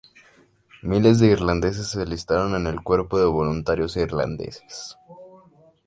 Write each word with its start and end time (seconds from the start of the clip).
Miles 0.81 1.19
de 1.19 1.27
irlandeses 1.27 1.91
se 1.91 2.01
alistaron 2.01 2.55
en 2.55 2.65
el 2.65 2.81
cuerpo 2.81 3.19
de 3.19 3.25
Voluntarios 3.25 3.95
Irlandeses. 3.97 4.95